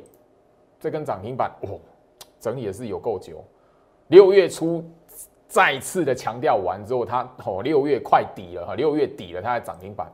[0.79, 1.79] 这根涨停板，哦，
[2.39, 3.43] 整理也是有够久，
[4.07, 4.83] 六月初。
[5.49, 10.11] 再次的强调完之后，它哦六月快底了哈，六月底了，它的涨停板。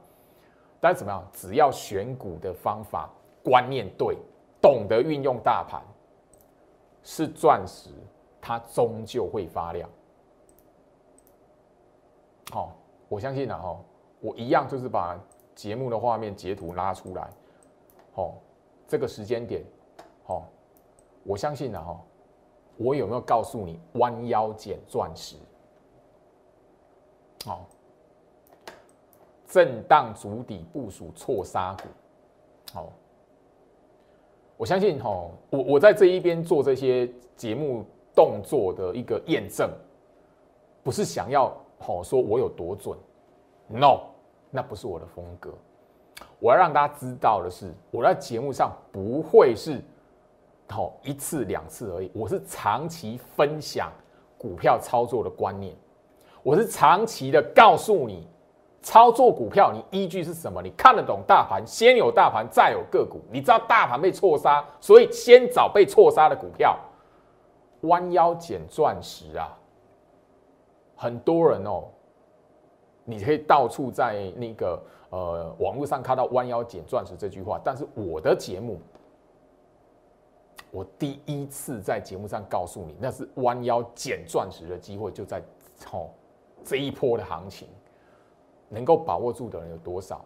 [0.80, 1.28] 但是怎么样？
[1.34, 3.10] 只要选股的方法
[3.43, 4.15] 观念对，
[4.62, 5.82] 懂得运用大盘，
[7.02, 7.89] 是钻石，
[8.45, 9.89] 它终究会发亮。
[12.51, 12.75] 好，
[13.08, 13.79] 我相信了哈，
[14.19, 15.17] 我一样就是把
[15.56, 17.29] 节目的画面截图拉出来。
[18.13, 18.36] 好，
[18.86, 19.63] 这个时间点，
[20.25, 20.45] 好，
[21.23, 21.97] 我相信了哈。
[22.75, 25.38] 我有没有告诉你弯腰捡钻石？
[27.45, 27.65] 好，
[29.47, 31.88] 震荡足底部署错杀股。
[32.73, 32.91] 好，
[34.58, 35.10] 我相信哈，
[35.49, 39.69] 我我在这一边做这些节目动作的一个验证，
[40.84, 42.97] 不是想要好说我有多准
[43.67, 44.02] ，no，
[44.49, 45.52] 那不是我的风格。
[46.39, 49.82] 我要让大家知道的是，我在节目上不会是。
[50.69, 53.91] 好一次两次而已，我是长期分享
[54.39, 55.76] 股票操作的观念，
[56.41, 58.28] 我是长期的告诉你，
[58.82, 60.63] 操作股票你依据是什么？
[60.63, 63.19] 你看得懂大盘，先有大盘，再有个股。
[63.32, 66.76] 你知道大盘被错杀，所以先找被错杀的股票，
[67.84, 69.58] 弯腰捡钻石啊！
[70.96, 71.86] 很多人哦，
[73.06, 78.80] 你可以到处在那个呃网络上看到“弯腰捡钻石”这句话，但是我的节目。
[80.72, 85.39] 我第一次在节目上告诉你，那是弯腰捡钻石的机会，就在
[85.91, 86.10] 哦
[86.63, 87.67] 这一波的行情，
[88.69, 90.26] 能够把握住的人有多少？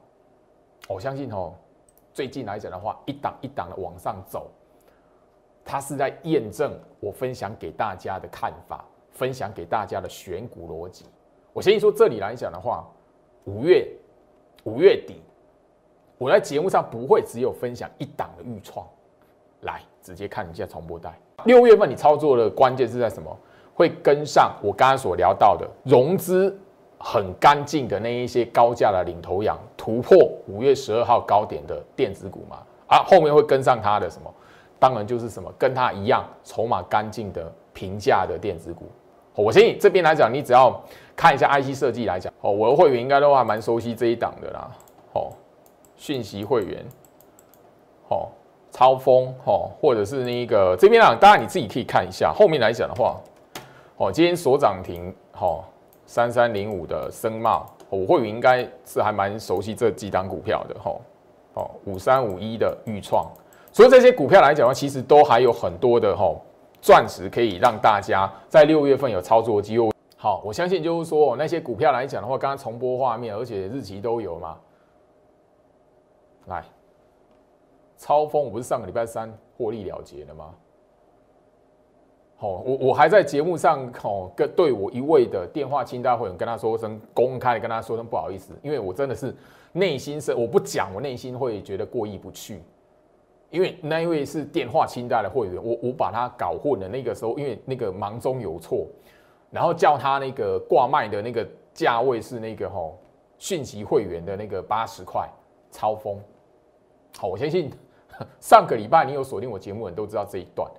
[0.88, 1.54] 我相信哦，
[2.14, 4.50] 最近来讲的话，一档一档的往上走，
[5.68, 11.06] 它是在验证我分享给大家的看法，分享给大家的选股逻辑。
[11.52, 12.88] 我先说这里来讲的话，
[13.44, 13.86] 五月
[14.64, 15.22] 五月底，
[16.18, 18.88] 我在节目上不会只有分享一档的预创。
[19.62, 21.20] 来，直接看一下重播带。
[21.44, 23.38] 六月份你操作的关键是在什么？
[23.74, 26.58] 会跟上我刚刚所聊到的融资
[26.98, 32.64] 很干净的那一些高价的领头羊，突破五月十二号高点的电子股吗？
[32.88, 34.34] 啊，后面会跟上它的什么？
[34.80, 38.86] 当然就是什么跟它一样筹码干净的平价的电子股。
[39.36, 40.82] 我相信这边来讲，你只要
[41.16, 44.72] 看一下 IC 设计来讲，哦，我的会员应该都还蛮熟悉这一档的啦。
[45.14, 45.32] 哦，
[45.96, 46.84] 讯息会员，
[48.10, 48.30] 哦，
[48.72, 52.34] 超风，哦，或者是那个这边啊，当然你自己可以看一下。
[52.34, 53.16] 后面来讲的话，
[53.98, 55.64] 哦，今天所涨停，哦，
[56.08, 61.02] 三三零五的森茂，我会员应该是还蛮熟悉这几档股票的，吼，
[61.54, 63.28] 哦，五三五一的预创，
[63.78, 66.42] 所以这些股票来讲的话，其实都还有很多的，吼。
[66.82, 69.92] 钻石可以让大家在六月份有操作机会。
[70.16, 74.58] 好，我相信就是说那些股票来讲的话，刚刚重播画面，而且日期都有嘛。
[76.48, 76.66] 来，
[78.00, 80.50] 超风我不是上个礼拜三获利了结了吗？
[82.38, 89.36] 好，我我还在节目上哦，跟对我一位的电话清单会员跟他说声公开，跟他说声不好意思，因为我真的是
[89.72, 92.60] 内心是我不讲，我内心会觉得过意不去。
[93.50, 96.88] 因为那一位是电话清单的会员，我我把他搞混了。
[96.88, 98.86] 那个时候，因为那个忙中有错，
[99.50, 103.00] 然后叫他那个挂卖的那个价位是那个吼
[103.38, 105.30] 讯息会员的那个八十块
[105.72, 106.20] 超风。
[107.18, 107.72] 好，我相信
[108.40, 110.70] 上个礼拜你有锁定我节目的人都知道这一段，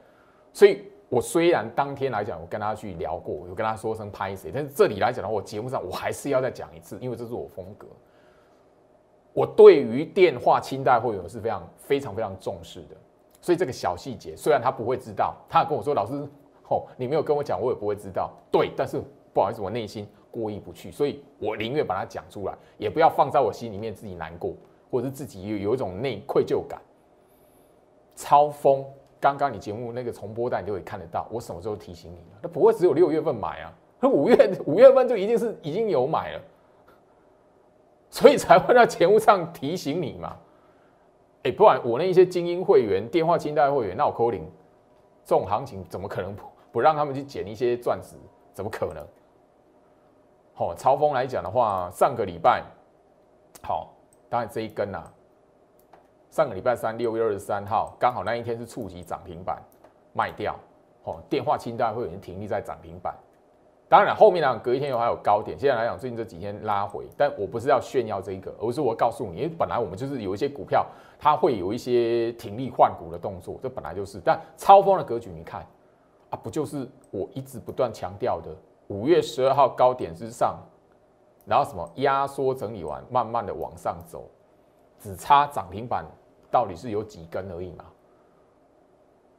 [0.53, 7.87] 所以我虽然当天来讲我跟他去聊过，有跟他说声拍谁，但是这里来讲的话，我节目上我还是要再讲一次，因为这是我风格。
[9.39, 12.97] 我对于电话清代会员是非常非常非常重视的，
[13.41, 16.15] 所以这个小细节虽然他不会知道，他跟我说老师，
[16.69, 18.33] 哦，你没有跟我讲，我也不会知道。
[18.51, 19.01] 对，但是
[19.33, 24.55] 不好意思，我内心过意不去，所以我宁愿把它讲出来，也不要放在我心里面自己难过，
[24.91, 26.81] 或者是自己有有一种内愧疚感。
[28.17, 28.85] 超风，
[29.21, 32.41] 刚刚你节目那个重播带你就可以看得到，我什么时候提醒你了？
[32.43, 36.41] 那不会只有六月份买啊，那五月五月份就一定是已经有买了。
[38.11, 40.37] 所以才会在节目上提醒你嘛，
[41.43, 44.51] 哎，不然我那一些精英会员、电话清代会员，那我扣零，
[45.25, 46.43] 这种行情怎么可能不
[46.73, 48.17] 不让他们去捡一些钻石？
[48.55, 49.07] 怎么可能？
[50.55, 52.65] 好，超风来讲的话，上个礼拜，
[53.63, 53.95] 好，
[54.29, 55.05] 当然这一根呐，
[56.31, 59.63] 上个礼拜三六月二十三号，刚好那一天是触及涨停板，
[60.13, 60.59] 卖掉，
[61.05, 63.15] 哦，电话清代会员停立在涨停板。
[63.89, 65.59] 当然，后面呢，隔一天又还有高点。
[65.59, 70.87] 现在来讲，最近这几天拉回，但我不是要炫耀这一个，而是我告诉你，因为本来我们就是有一些股票，
[71.19, 74.21] 它会有一些停利换股的动作，这本来就是。
[74.23, 75.67] 但超风的格局，你看
[76.29, 78.55] 啊，不就是我一直不断强调的，
[78.89, 80.59] 五月十二号高点之上，
[81.47, 84.29] 然后什么压缩整理完，慢慢的往上走，
[84.99, 86.05] 只差涨停板
[86.51, 87.87] 到底是有几根而已嘛？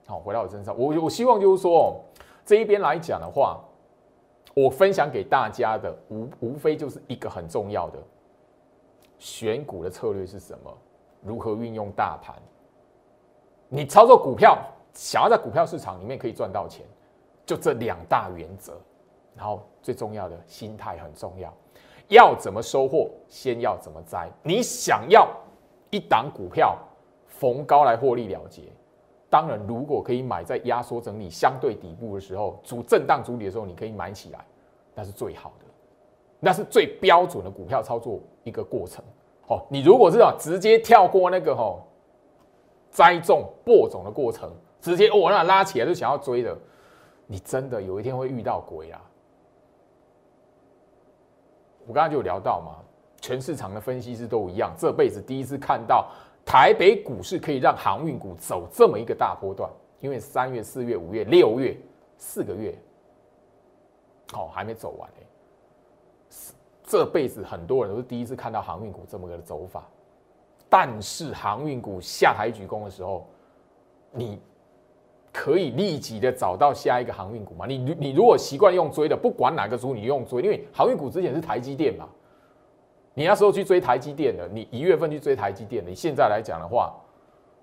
[0.08, 2.04] 好，回到我身上，我我希望就是说，
[2.43, 3.60] 这一边来讲的话。
[4.54, 8.00] 我分享给大家的无无非就是一个很重要的
[9.18, 10.78] 选股的策略是什么？
[11.22, 12.36] 如何运用大盘？
[13.68, 14.58] 你操作股票，
[14.93, 16.86] 想要在股票市场里面可以赚到钱，
[17.45, 18.80] 就这两大原则。
[19.36, 21.54] 然后最重要的心态很重要，
[22.08, 24.30] 要怎么收获，先要怎么栽。
[24.43, 25.30] 你想要
[25.91, 26.78] 一档股票
[27.28, 28.64] 逢高来获利了结。
[29.30, 34.44] 当然，如果可以买在压缩整理相对底部的时候，主震荡主理的时候，你可以买起来，
[34.96, 35.66] 那是最好的，
[36.40, 39.06] 那是最标准的股票操作一个过程。
[39.48, 41.80] 哦，你如果是啊，直接跳过那个哦
[42.90, 44.52] 栽种播种的过程，
[44.82, 46.58] 直接哦那拉起来就想要追的，
[47.28, 49.00] 你真的有一天会遇到鬼啊！
[51.86, 52.78] 我刚刚就有聊到嘛，
[53.22, 56.08] 全市场的分析师都一样，这辈子第一次看到。
[56.50, 59.70] 台北股市可以让航运股走这么一个大波段，
[60.00, 61.78] 因为三月、四月、五月、六月
[62.18, 62.76] 四个月，
[64.34, 65.24] 哦，还没走完哎。
[66.84, 69.88] 这辈子很多人都是第一次看到航运股这么个走法，
[70.68, 73.28] 但是航运股下台鞠躬的时候，
[74.12, 74.41] 你
[75.32, 77.68] 可以立即的找到下一个航运股吗？
[77.68, 82.10] 你你如果习惯用追的，不管哪个组你用追，因为航运股之前是台积电嘛。
[83.20, 86.95] 你那时候去追台积电的，你一月份去追台积电的，你现在来讲的话，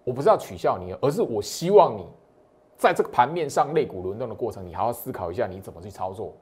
[0.04, 2.06] 我不是要取笑你，而是我希望你
[2.76, 6.34] 在这个盘面上肋骨轮动的过程，你好好思考一下你怎么去操作，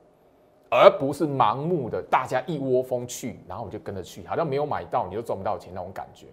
[0.68, 6.26] 而不是盲目的大家一窝蜂去，然后我就跟着去，好像没有买到你就赚不到钱那种感觉。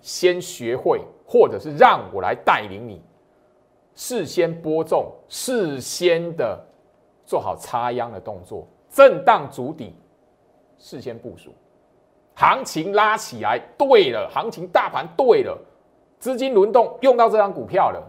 [0.00, 3.02] 先学会，或者是让我来带领你，
[3.94, 6.58] 事先播种，事先的
[7.26, 9.94] 做好插秧的动作，震荡筑底。
[10.80, 11.52] 事先部署，
[12.34, 15.56] 行情拉起来，对了，行情大盘对了，
[16.18, 18.02] 资金轮动用到这张股票了，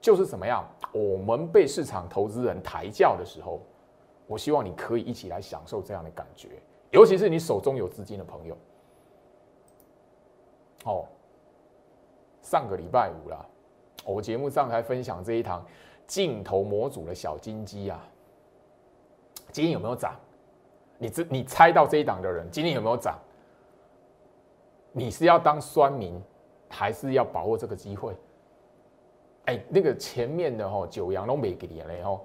[0.00, 0.66] 就是怎么样？
[0.92, 3.60] 我们被市场投资人抬轿的时候，
[4.26, 6.48] 我希望你可以一起来享受这样的感觉，
[6.90, 8.56] 尤其是你手中有资金的朋友。
[10.84, 11.04] 哦，
[12.40, 13.44] 上个礼拜五啦，
[14.06, 15.62] 我节目上才分享这一堂
[16.06, 18.02] 镜头模组的小金鸡啊，
[19.52, 20.14] 今天有没有涨？
[20.98, 23.18] 你知你猜到这一档的人今天有没有涨？
[24.92, 26.18] 你是要当酸民，
[26.68, 28.14] 还是要把握这个机会？
[29.44, 32.20] 哎，那个前面的哈九阳都没给你了哦。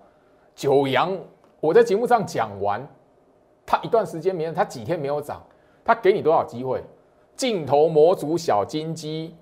[0.55, 1.15] 九阳
[1.59, 2.87] 我在节目上讲完，
[3.65, 5.43] 他一段时间没，他几天没有涨，
[5.83, 6.81] 他给你多少机会？
[7.35, 9.35] 镜头模组小金鸡，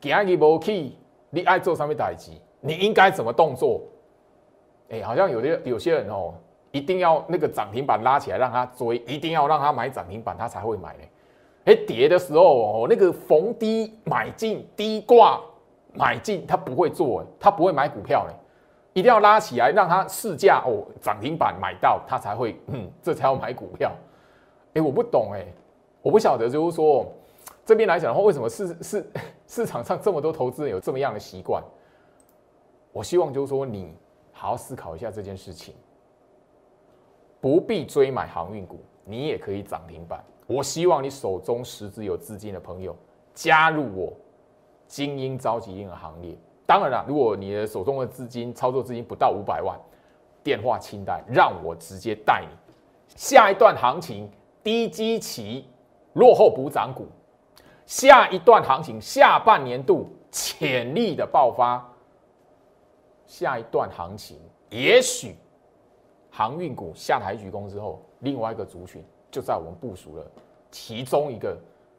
[0.00, 0.92] 给你无去，
[1.30, 3.80] 你爱做上面代机，你应该怎么动作？
[4.90, 6.34] 哎，好像有的有些人哦，
[6.74, 11.04] 一定要那个涨停板拉起来让他追，一定要让他买涨停板，他才会买呢。
[11.66, 12.42] 哎，跌的时候
[12.82, 15.40] 哦，那个逢低买进，低挂
[15.92, 18.34] 买进，他不会做，他不会买股票嘞，
[18.92, 23.92] 一定要拉起来让他试价哦，涨停板买到他才会，嗯，这才要买股票。
[24.74, 25.46] 哎，我不懂哎，
[26.02, 27.06] 我不晓得，就是说
[27.64, 29.12] 这边来讲的话，为什么市市
[29.46, 31.62] 市场上这么多投资人有这么样的习惯？
[32.92, 33.94] 我希望就是说你
[34.32, 35.72] 好好思考一下这件事情，
[37.44, 40.24] 不必追买航运股，你也可以涨停板。
[40.46, 42.96] 我希望你手中实质有资金的朋友
[43.34, 44.10] 加入我
[44.86, 46.34] 精英召集令的行列。
[46.64, 49.78] 当然了，如果你的手中的资金操作资金不到五百万，
[50.42, 52.74] 电话清单让我直接带你。
[53.14, 54.26] 下一段行情
[54.62, 55.68] 低基期
[56.14, 57.06] 落后补涨股，
[57.84, 61.86] 下一段行情下半年度潜力的爆发，
[63.26, 64.38] 下一段行情
[64.70, 65.36] 也许
[66.36, 69.00] 航运股下台鞠躬之后，另外一个族群。
[69.30, 70.26] 就在我们部署了
[70.68, 71.56] 其中一个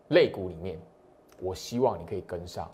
[0.10, 0.78] 类股里面，
[1.40, 2.70] 我希望你可以跟上。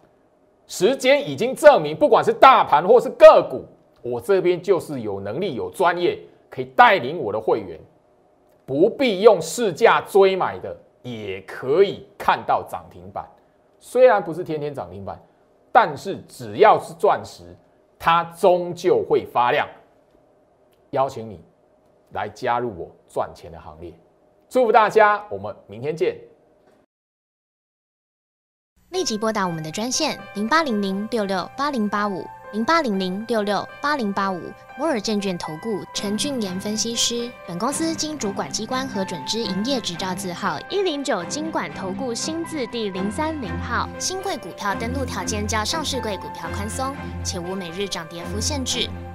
[0.65, 3.63] 时间已经证明，不管是大盘或是个股，
[4.01, 7.79] 我这边就是有能力、有专业，可以带领我的会员，
[8.65, 13.23] 不必用市价追买的，也可以看到涨停板。
[13.79, 15.21] 虽然不是天天涨停板，
[15.71, 17.55] 但是只要是钻石，
[17.99, 19.67] 它终究会发亮。
[20.91, 21.39] 邀请你
[22.13, 23.93] 来加入我赚钱的行列。
[24.49, 26.17] 祝福大家，我们明天见。
[28.89, 34.41] 立即拨打我们的专线零八零零六六八零八五零八零零六六八零八五
[34.77, 37.31] 摩尔证券投顾陈俊言分析师。
[37.47, 43.87] 本公司经主管机关核准之营业执照字号一零九金管投顾新字第零三零号。
[43.97, 46.93] 新贵股票登录条件较上市贵股票宽松，
[47.23, 48.89] 且无每日涨跌幅限制。